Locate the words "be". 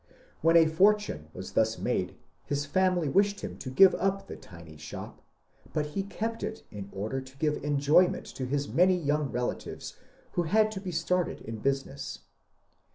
10.81-10.91